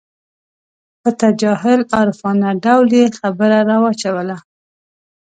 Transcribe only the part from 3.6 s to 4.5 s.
راواچوله.